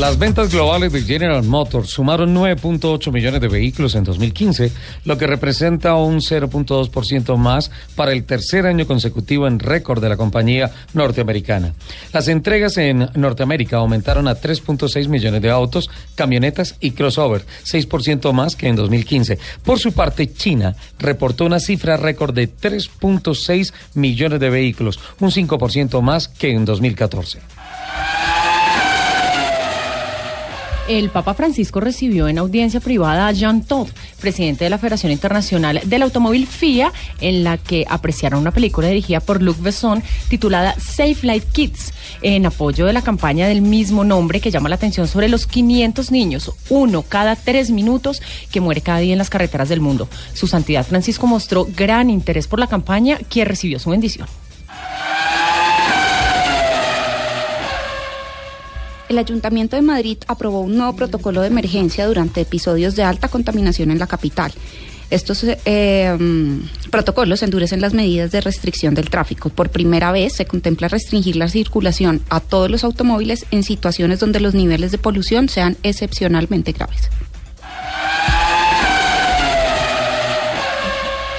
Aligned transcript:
Las 0.00 0.18
ventas 0.18 0.50
globales 0.50 0.94
de 0.94 1.02
General 1.02 1.42
Motors 1.42 1.90
sumaron 1.90 2.34
9.8 2.34 3.12
millones 3.12 3.38
de 3.38 3.48
vehículos 3.48 3.94
en 3.94 4.02
2015, 4.04 4.72
lo 5.04 5.18
que 5.18 5.26
representa 5.26 5.94
un 5.94 6.20
0.2% 6.20 7.36
más 7.36 7.70
para 7.96 8.12
el 8.12 8.24
tercer 8.24 8.64
año 8.64 8.86
consecutivo 8.86 9.46
en 9.46 9.58
récord 9.58 10.00
de 10.00 10.08
la 10.08 10.16
compañía 10.16 10.70
norteamericana. 10.94 11.74
Las 12.14 12.28
entregas 12.28 12.78
en 12.78 13.10
Norteamérica 13.14 13.76
aumentaron 13.76 14.26
a 14.26 14.40
3.6 14.40 15.06
millones 15.08 15.42
de 15.42 15.50
autos, 15.50 15.90
camionetas 16.14 16.76
y 16.80 16.92
crossover, 16.92 17.44
6% 17.64 18.32
más 18.32 18.56
que 18.56 18.68
en 18.68 18.76
2015. 18.76 19.38
Por 19.62 19.78
su 19.78 19.92
parte, 19.92 20.32
China 20.32 20.76
reportó 20.98 21.44
una 21.44 21.60
cifra 21.60 21.98
récord 21.98 22.34
de 22.34 22.50
3.6 22.50 23.74
millones 23.92 24.40
de 24.40 24.48
vehículos, 24.48 24.98
un 25.20 25.30
5% 25.30 26.00
más 26.00 26.26
que 26.28 26.52
en 26.52 26.64
2014. 26.64 27.59
El 30.98 31.10
Papa 31.10 31.34
Francisco 31.34 31.78
recibió 31.78 32.26
en 32.26 32.38
audiencia 32.38 32.80
privada 32.80 33.28
a 33.28 33.32
Jean 33.32 33.62
Todt, 33.62 33.90
presidente 34.20 34.64
de 34.64 34.70
la 34.70 34.78
Federación 34.78 35.12
Internacional 35.12 35.80
del 35.84 36.02
Automóvil 36.02 36.48
FIA, 36.48 36.92
en 37.20 37.44
la 37.44 37.58
que 37.58 37.86
apreciaron 37.88 38.40
una 38.40 38.50
película 38.50 38.88
dirigida 38.88 39.20
por 39.20 39.40
Luc 39.40 39.60
Besson 39.60 40.02
titulada 40.28 40.74
Safe 40.80 41.18
Life 41.22 41.46
Kids, 41.52 41.92
en 42.22 42.44
apoyo 42.44 42.86
de 42.86 42.92
la 42.92 43.02
campaña 43.02 43.46
del 43.46 43.62
mismo 43.62 44.02
nombre 44.02 44.40
que 44.40 44.50
llama 44.50 44.68
la 44.68 44.74
atención 44.74 45.06
sobre 45.06 45.28
los 45.28 45.46
500 45.46 46.10
niños, 46.10 46.50
uno 46.70 47.02
cada 47.02 47.36
tres 47.36 47.70
minutos, 47.70 48.20
que 48.50 48.60
muere 48.60 48.80
cada 48.80 48.98
día 48.98 49.12
en 49.12 49.18
las 49.18 49.30
carreteras 49.30 49.68
del 49.68 49.80
mundo. 49.80 50.08
Su 50.34 50.48
Santidad 50.48 50.84
Francisco 50.84 51.28
mostró 51.28 51.68
gran 51.76 52.10
interés 52.10 52.48
por 52.48 52.58
la 52.58 52.66
campaña, 52.66 53.18
quien 53.28 53.46
recibió 53.46 53.78
su 53.78 53.90
bendición. 53.90 54.26
El 59.10 59.18
Ayuntamiento 59.18 59.74
de 59.74 59.82
Madrid 59.82 60.18
aprobó 60.28 60.60
un 60.60 60.76
nuevo 60.76 60.94
protocolo 60.94 61.40
de 61.40 61.48
emergencia 61.48 62.06
durante 62.06 62.42
episodios 62.42 62.94
de 62.94 63.02
alta 63.02 63.26
contaminación 63.26 63.90
en 63.90 63.98
la 63.98 64.06
capital. 64.06 64.52
Estos 65.10 65.44
eh, 65.44 66.16
mm, 66.16 66.90
protocolos 66.90 67.42
endurecen 67.42 67.80
las 67.80 67.92
medidas 67.92 68.30
de 68.30 68.40
restricción 68.40 68.94
del 68.94 69.10
tráfico. 69.10 69.50
Por 69.50 69.70
primera 69.70 70.12
vez 70.12 70.34
se 70.34 70.46
contempla 70.46 70.86
restringir 70.86 71.34
la 71.34 71.48
circulación 71.48 72.22
a 72.30 72.38
todos 72.38 72.70
los 72.70 72.84
automóviles 72.84 73.46
en 73.50 73.64
situaciones 73.64 74.20
donde 74.20 74.38
los 74.38 74.54
niveles 74.54 74.92
de 74.92 74.98
polución 74.98 75.48
sean 75.48 75.76
excepcionalmente 75.82 76.70
graves. 76.70 77.10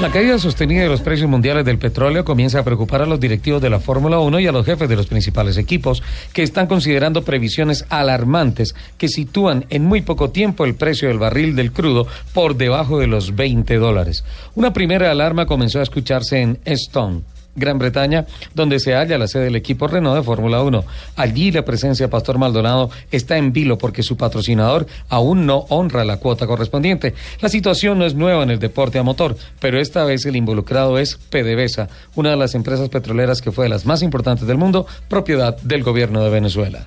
La 0.00 0.10
caída 0.10 0.40
sostenida 0.40 0.82
de 0.82 0.88
los 0.88 1.02
precios 1.02 1.30
mundiales 1.30 1.64
del 1.64 1.78
petróleo 1.78 2.24
comienza 2.24 2.58
a 2.58 2.64
preocupar 2.64 3.02
a 3.02 3.06
los 3.06 3.20
directivos 3.20 3.62
de 3.62 3.70
la 3.70 3.78
Fórmula 3.78 4.18
1 4.18 4.40
y 4.40 4.46
a 4.48 4.52
los 4.52 4.66
jefes 4.66 4.88
de 4.88 4.96
los 4.96 5.06
principales 5.06 5.56
equipos, 5.56 6.02
que 6.32 6.42
están 6.42 6.66
considerando 6.66 7.22
previsiones 7.22 7.86
alarmantes 7.90 8.74
que 8.98 9.06
sitúan 9.06 9.66
en 9.70 9.84
muy 9.84 10.02
poco 10.02 10.30
tiempo 10.30 10.64
el 10.64 10.74
precio 10.74 11.06
del 11.06 11.20
barril 11.20 11.54
del 11.54 11.70
crudo 11.70 12.08
por 12.32 12.56
debajo 12.56 12.98
de 12.98 13.06
los 13.06 13.36
20 13.36 13.76
dólares. 13.76 14.24
Una 14.56 14.72
primera 14.72 15.12
alarma 15.12 15.46
comenzó 15.46 15.78
a 15.78 15.84
escucharse 15.84 16.40
en 16.40 16.58
Stone 16.64 17.22
Gran 17.56 17.78
Bretaña, 17.78 18.26
donde 18.54 18.80
se 18.80 18.94
halla 18.94 19.18
la 19.18 19.28
sede 19.28 19.44
del 19.44 19.56
equipo 19.56 19.86
Renault 19.86 20.16
de 20.16 20.22
Fórmula 20.22 20.62
1. 20.62 20.84
Allí 21.16 21.50
la 21.52 21.64
presencia 21.64 22.06
de 22.06 22.10
Pastor 22.10 22.38
Maldonado 22.38 22.90
está 23.10 23.36
en 23.36 23.52
vilo 23.52 23.78
porque 23.78 24.02
su 24.02 24.16
patrocinador 24.16 24.86
aún 25.08 25.46
no 25.46 25.66
honra 25.68 26.04
la 26.04 26.18
cuota 26.18 26.46
correspondiente. 26.46 27.14
La 27.40 27.48
situación 27.48 27.98
no 27.98 28.06
es 28.06 28.14
nueva 28.14 28.42
en 28.42 28.50
el 28.50 28.58
deporte 28.58 28.98
a 28.98 29.02
motor, 29.02 29.36
pero 29.60 29.80
esta 29.80 30.04
vez 30.04 30.24
el 30.26 30.36
involucrado 30.36 30.98
es 30.98 31.16
PDVSA, 31.16 31.88
una 32.14 32.30
de 32.30 32.36
las 32.36 32.54
empresas 32.54 32.88
petroleras 32.88 33.40
que 33.40 33.52
fue 33.52 33.66
de 33.66 33.70
las 33.70 33.86
más 33.86 34.02
importantes 34.02 34.46
del 34.46 34.58
mundo, 34.58 34.86
propiedad 35.08 35.56
del 35.62 35.82
gobierno 35.82 36.22
de 36.22 36.30
Venezuela. 36.30 36.86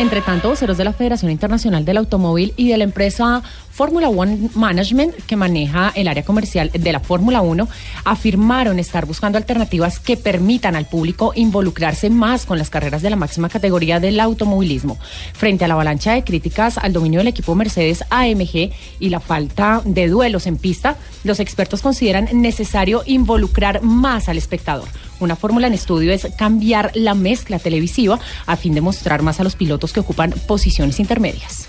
Entre 0.00 0.22
tanto, 0.22 0.48
voceros 0.48 0.78
de 0.78 0.84
la 0.84 0.94
Federación 0.94 1.30
Internacional 1.30 1.84
del 1.84 1.98
Automóvil 1.98 2.54
y 2.56 2.70
de 2.70 2.78
la 2.78 2.84
empresa 2.84 3.42
Fórmula 3.70 4.08
One 4.08 4.48
Management, 4.54 5.14
que 5.26 5.36
maneja 5.36 5.92
el 5.94 6.08
área 6.08 6.24
comercial 6.24 6.70
de 6.72 6.90
la 6.90 7.00
Fórmula 7.00 7.42
1, 7.42 7.68
afirmaron 8.06 8.78
estar 8.78 9.04
buscando 9.04 9.36
alternativas 9.36 10.00
que 10.00 10.16
permitan 10.16 10.74
al 10.74 10.86
público 10.86 11.32
involucrarse 11.36 12.08
más 12.08 12.46
con 12.46 12.56
las 12.56 12.70
carreras 12.70 13.02
de 13.02 13.10
la 13.10 13.16
máxima 13.16 13.50
categoría 13.50 14.00
del 14.00 14.20
automovilismo. 14.20 14.98
Frente 15.34 15.66
a 15.66 15.68
la 15.68 15.74
avalancha 15.74 16.14
de 16.14 16.24
críticas 16.24 16.78
al 16.78 16.94
dominio 16.94 17.20
del 17.20 17.28
equipo 17.28 17.54
Mercedes 17.54 18.02
AMG 18.08 18.70
y 19.00 19.10
la 19.10 19.20
falta 19.20 19.82
de 19.84 20.08
duelos 20.08 20.46
en 20.46 20.56
pista, 20.56 20.96
los 21.24 21.40
expertos 21.40 21.82
consideran 21.82 22.26
necesario 22.32 23.02
involucrar 23.04 23.82
más 23.82 24.30
al 24.30 24.38
espectador. 24.38 24.88
Una 25.20 25.36
fórmula 25.36 25.66
en 25.66 25.74
estudio 25.74 26.12
es 26.12 26.26
cambiar 26.36 26.90
la 26.94 27.14
mezcla 27.14 27.58
televisiva 27.58 28.18
a 28.46 28.56
fin 28.56 28.74
de 28.74 28.80
mostrar 28.80 29.22
más 29.22 29.38
a 29.38 29.44
los 29.44 29.54
pilotos 29.54 29.92
que 29.92 30.00
ocupan 30.00 30.32
posiciones 30.46 30.98
intermedias. 30.98 31.68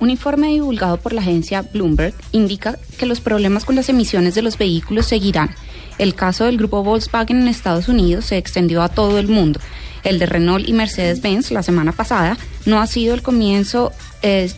Un 0.00 0.08
informe 0.08 0.48
divulgado 0.48 0.96
por 0.96 1.12
la 1.12 1.20
agencia 1.20 1.60
Bloomberg 1.60 2.14
indica 2.32 2.78
que 2.98 3.04
los 3.04 3.20
problemas 3.20 3.66
con 3.66 3.76
las 3.76 3.88
emisiones 3.90 4.34
de 4.34 4.42
los 4.42 4.56
vehículos 4.56 5.06
seguirán. 5.06 5.54
El 5.98 6.14
caso 6.14 6.44
del 6.44 6.56
grupo 6.56 6.82
Volkswagen 6.82 7.42
en 7.42 7.48
Estados 7.48 7.88
Unidos 7.88 8.24
se 8.24 8.38
extendió 8.38 8.82
a 8.82 8.88
todo 8.88 9.18
el 9.18 9.28
mundo. 9.28 9.60
El 10.02 10.18
de 10.18 10.24
Renault 10.24 10.66
y 10.66 10.72
Mercedes-Benz 10.72 11.50
la 11.50 11.62
semana 11.62 11.92
pasada 11.92 12.38
no 12.64 12.80
ha 12.80 12.86
sido 12.86 13.14
el 13.14 13.20
comienzo 13.20 13.92
eh, 14.22 14.50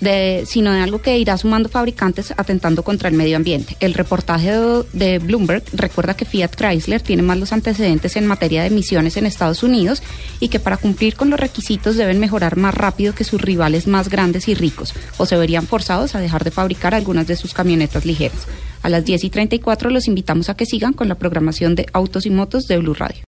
sino 0.00 0.72
de 0.72 0.80
algo 0.80 1.00
que 1.00 1.18
irá 1.18 1.36
sumando 1.36 1.68
fabricantes 1.68 2.32
atentando 2.36 2.82
contra 2.82 3.08
el 3.08 3.14
medio 3.14 3.36
ambiente. 3.36 3.76
El 3.80 3.94
reportaje 3.94 4.52
de, 4.92 5.18
Bloomberg 5.18 5.64
recuerda 5.72 6.14
que 6.14 6.24
Fiat 6.24 6.54
Chrysler 6.54 7.00
tiene 7.00 7.22
más 7.22 7.38
los 7.38 7.52
antecedentes 7.52 8.16
en 8.16 8.26
materia 8.26 8.62
de 8.62 8.68
emisiones 8.68 9.16
en 9.16 9.26
Estados 9.26 9.62
Unidos 9.62 10.02
y 10.40 10.48
que 10.48 10.60
para 10.60 10.76
cumplir 10.76 11.16
con 11.16 11.30
los 11.30 11.40
requisitos 11.40 11.96
deben 11.96 12.20
mejorar 12.20 12.56
más 12.56 12.74
rápido 12.74 13.14
que 13.14 13.24
sus 13.24 13.40
rivales 13.40 13.86
más 13.86 14.08
grandes 14.08 14.48
y 14.48 14.54
ricos, 14.54 14.94
o 15.16 15.26
se 15.26 15.36
verían 15.36 15.66
forzados 15.66 16.14
a 16.14 16.20
dejar 16.20 16.44
de 16.44 16.50
fabricar 16.50 16.94
algunas 16.94 17.26
de 17.26 17.36
sus 17.36 17.54
camionetas 17.54 18.04
ligeras. 18.04 18.46
A 18.82 18.88
las 18.88 19.04
10 19.04 19.24
y 19.24 19.30
34 19.30 19.90
los 19.90 20.06
invitamos 20.06 20.48
a 20.48 20.54
que 20.54 20.66
sigan 20.66 20.92
con 20.92 21.08
la 21.08 21.16
programación 21.16 21.74
de 21.74 21.86
Autos 21.92 22.26
y 22.26 22.30
Motos 22.30 22.68
de 22.68 22.78
Blue 22.78 22.94
Radio. 22.94 23.24